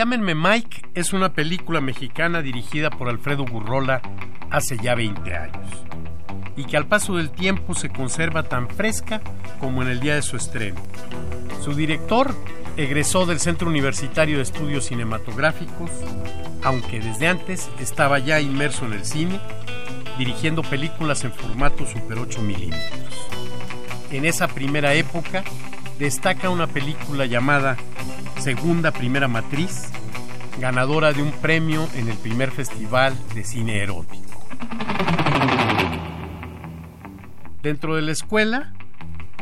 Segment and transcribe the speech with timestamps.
[0.00, 4.00] Llámenme Mike es una película mexicana dirigida por Alfredo Gurrola
[4.50, 5.66] hace ya 20 años
[6.56, 9.20] y que al paso del tiempo se conserva tan fresca
[9.60, 10.80] como en el día de su estreno.
[11.62, 12.34] Su director
[12.78, 15.90] egresó del Centro Universitario de Estudios Cinematográficos,
[16.64, 19.38] aunque desde antes estaba ya inmerso en el cine,
[20.16, 23.28] dirigiendo películas en formato Super 8 milímetros.
[24.10, 25.44] En esa primera época
[25.98, 27.76] destaca una película llamada
[28.40, 29.90] Segunda Primera Matriz,
[30.58, 34.48] ganadora de un premio en el primer Festival de Cine Erótico.
[37.62, 38.72] Dentro de la escuela,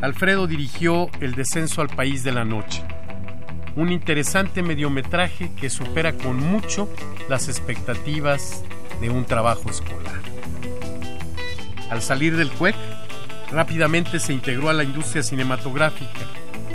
[0.03, 2.83] Alfredo dirigió El descenso al país de la noche,
[3.77, 6.93] un interesante mediometraje que supera con mucho
[7.29, 8.65] las expectativas
[9.01, 10.21] de un trabajo escolar.
[11.89, 12.75] Al salir del CUEC,
[13.53, 16.27] rápidamente se integró a la industria cinematográfica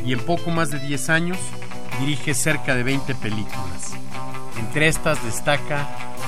[0.05, 1.37] y en poco más de 10 años
[1.99, 3.93] dirige cerca de 20 películas.
[4.59, 5.87] Entre estas destaca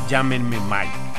[0.10, 1.16] Llámenme Mike.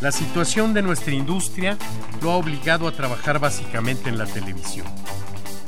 [0.00, 1.76] La situación de nuestra industria
[2.22, 4.86] lo ha obligado a trabajar básicamente en la televisión,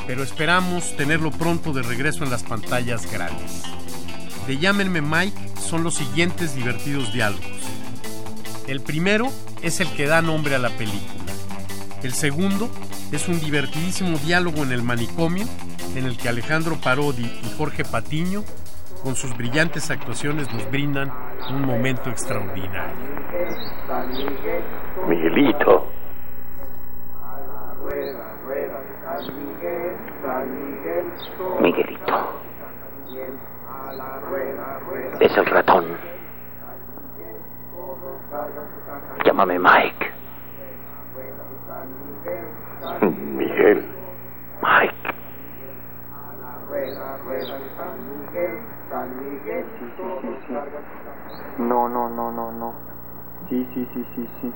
[0.06, 3.62] pero esperamos tenerlo pronto de regreso en las pantallas grandes.
[4.46, 7.44] De Llámenme Mike son los siguientes divertidos diálogos.
[8.66, 11.19] El primero es el que da nombre a la película.
[12.02, 12.70] El segundo
[13.12, 15.44] es un divertidísimo diálogo en el manicomio
[15.94, 18.42] en el que Alejandro Parodi y Jorge Patiño,
[19.02, 21.12] con sus brillantes actuaciones, nos brindan
[21.50, 22.96] un momento extraordinario.
[25.08, 25.88] Miguelito.
[31.60, 32.40] Miguelito.
[35.20, 35.84] Es el ratón.
[39.24, 39.99] Llámame Mike.
[43.00, 43.84] Miguel.
[44.62, 44.94] Mike.
[51.58, 52.74] No, no, no, no, no.
[53.48, 54.52] Sí, sí, sí, sí, sí.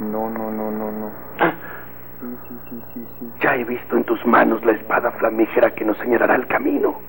[0.00, 1.10] No, no, no, no, no.
[2.20, 3.32] Sí, sí, sí, sí, sí.
[3.40, 7.00] Ya he visto en tus manos la espada flamígera que nos señalará el camino.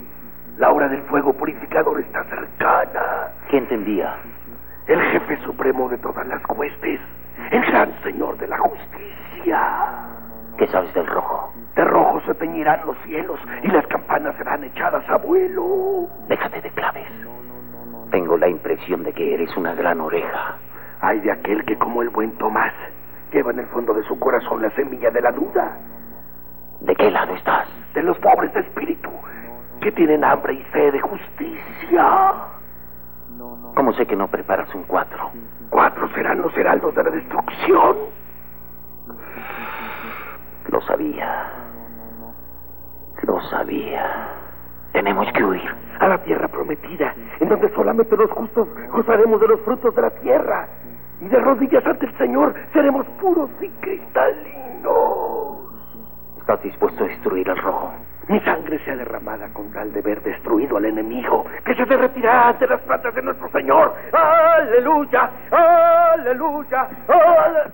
[0.58, 3.32] La hora del fuego purificador está cercana.
[3.50, 4.16] ¿Quién te envía?
[4.88, 7.00] El jefe supremo de todas las huestes.
[7.52, 10.13] El gran señor de la justicia.
[10.58, 11.54] ¿Qué sabes del rojo?
[11.76, 16.08] De rojo se teñirán los cielos y las campanas serán echadas a vuelo.
[16.28, 17.08] Déjate de claves.
[18.12, 20.58] Tengo la impresión de que eres una gran oreja.
[21.02, 22.74] Hay de aquel que, como el buen Tomás,
[23.32, 25.78] lleva en el fondo de su corazón la semilla de la duda.
[26.82, 27.68] ¿De qué lado estás?
[27.94, 29.10] De los pobres de espíritu,
[29.82, 32.34] que tienen hambre y sed de justicia.
[33.76, 35.32] ¿Cómo sé que no preparas un cuatro?
[35.70, 37.96] Cuatro serán los heraldos de la destrucción.
[40.70, 41.52] Lo sabía.
[43.24, 44.30] Lo sabía.
[44.92, 45.76] Tenemos que huir.
[46.00, 50.10] A la tierra prometida, en donde solamente los justos gozaremos de los frutos de la
[50.10, 50.68] tierra.
[51.22, 55.58] Y de rodillas ante el Señor seremos puros y cristalinos.
[56.40, 57.94] ¿Estás dispuesto a destruir al rojo?
[58.28, 62.68] Mi sangre sea derramada con tal de ver destruido al enemigo, que se derretirá ante
[62.68, 63.94] las plantas de nuestro Señor.
[64.12, 65.30] ¡Aleluya!
[65.52, 66.90] ¡Aleluya!
[67.08, 67.74] ¡Aleluya!